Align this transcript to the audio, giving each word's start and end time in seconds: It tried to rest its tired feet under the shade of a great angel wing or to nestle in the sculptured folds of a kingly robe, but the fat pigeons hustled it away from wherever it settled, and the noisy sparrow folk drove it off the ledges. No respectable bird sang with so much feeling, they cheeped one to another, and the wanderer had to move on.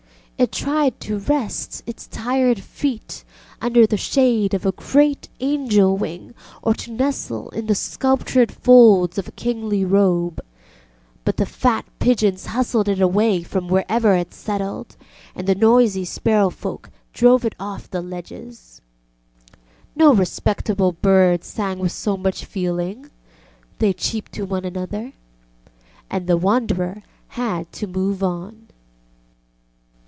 It 0.39 0.51
tried 0.51 0.99
to 1.01 1.19
rest 1.19 1.83
its 1.85 2.07
tired 2.07 2.61
feet 2.61 3.23
under 3.61 3.85
the 3.85 3.95
shade 3.95 4.55
of 4.55 4.65
a 4.65 4.71
great 4.71 5.29
angel 5.39 5.95
wing 5.95 6.33
or 6.63 6.73
to 6.73 6.89
nestle 6.91 7.49
in 7.51 7.67
the 7.67 7.75
sculptured 7.75 8.51
folds 8.51 9.19
of 9.19 9.27
a 9.27 9.31
kingly 9.33 9.85
robe, 9.85 10.41
but 11.25 11.37
the 11.37 11.45
fat 11.45 11.85
pigeons 11.99 12.47
hustled 12.47 12.89
it 12.89 12.99
away 12.99 13.43
from 13.43 13.67
wherever 13.67 14.15
it 14.15 14.33
settled, 14.33 14.95
and 15.35 15.45
the 15.45 15.53
noisy 15.53 16.05
sparrow 16.05 16.49
folk 16.49 16.89
drove 17.13 17.45
it 17.45 17.53
off 17.59 17.87
the 17.91 18.01
ledges. 18.01 18.81
No 19.95 20.11
respectable 20.11 20.91
bird 20.93 21.43
sang 21.43 21.77
with 21.77 21.91
so 21.91 22.17
much 22.17 22.45
feeling, 22.45 23.11
they 23.77 23.93
cheeped 23.93 24.39
one 24.39 24.63
to 24.63 24.69
another, 24.69 25.13
and 26.09 26.25
the 26.25 26.35
wanderer 26.35 27.03
had 27.27 27.71
to 27.73 27.85
move 27.85 28.23
on. 28.23 28.65